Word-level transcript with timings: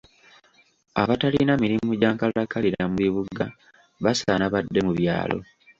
Abatalina 1.01 1.53
mirimu 1.63 1.91
gya 1.99 2.09
nkalakkalira 2.13 2.83
mu 2.91 2.95
bibuga 3.03 3.45
basaana 4.03 4.45
badde 4.53 4.79
mu 4.85 4.93
byalo. 4.99 5.37